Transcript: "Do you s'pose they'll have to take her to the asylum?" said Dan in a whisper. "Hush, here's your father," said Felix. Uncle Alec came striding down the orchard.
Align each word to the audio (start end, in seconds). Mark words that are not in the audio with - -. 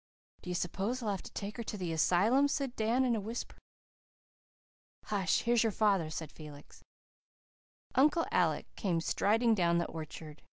"Do 0.41 0.49
you 0.49 0.55
s'pose 0.55 0.99
they'll 0.99 1.09
have 1.11 1.21
to 1.21 1.31
take 1.33 1.57
her 1.57 1.63
to 1.63 1.77
the 1.77 1.93
asylum?" 1.93 2.47
said 2.47 2.75
Dan 2.75 3.05
in 3.05 3.15
a 3.15 3.21
whisper. 3.21 3.59
"Hush, 5.05 5.43
here's 5.43 5.61
your 5.61 5.71
father," 5.71 6.09
said 6.09 6.31
Felix. 6.31 6.81
Uncle 7.93 8.25
Alec 8.31 8.65
came 8.75 8.99
striding 8.99 9.53
down 9.53 9.77
the 9.77 9.85
orchard. 9.85 10.41